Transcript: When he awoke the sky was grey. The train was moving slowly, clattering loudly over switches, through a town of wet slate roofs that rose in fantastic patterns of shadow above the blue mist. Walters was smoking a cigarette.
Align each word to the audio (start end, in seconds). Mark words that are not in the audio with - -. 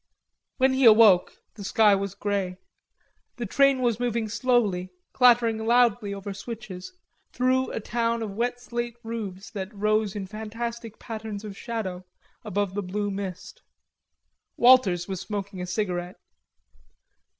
When 0.57 0.73
he 0.73 0.85
awoke 0.85 1.33
the 1.53 1.63
sky 1.63 1.93
was 1.93 2.15
grey. 2.15 2.57
The 3.37 3.45
train 3.45 3.83
was 3.83 3.99
moving 3.99 4.29
slowly, 4.29 4.89
clattering 5.13 5.59
loudly 5.59 6.11
over 6.11 6.33
switches, 6.33 6.93
through 7.31 7.69
a 7.69 7.79
town 7.79 8.23
of 8.23 8.31
wet 8.33 8.59
slate 8.59 8.95
roofs 9.03 9.51
that 9.51 9.71
rose 9.71 10.15
in 10.15 10.25
fantastic 10.25 10.97
patterns 10.97 11.43
of 11.43 11.55
shadow 11.55 12.03
above 12.43 12.73
the 12.73 12.81
blue 12.81 13.11
mist. 13.11 13.61
Walters 14.57 15.07
was 15.07 15.21
smoking 15.21 15.61
a 15.61 15.67
cigarette. 15.67 16.19